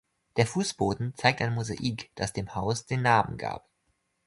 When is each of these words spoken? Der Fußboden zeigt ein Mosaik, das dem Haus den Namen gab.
Der 0.35 0.47
Fußboden 0.47 1.13
zeigt 1.15 1.41
ein 1.43 1.53
Mosaik, 1.53 2.09
das 2.15 2.33
dem 2.33 2.55
Haus 2.55 2.87
den 2.87 3.03
Namen 3.03 3.37
gab. 3.37 3.69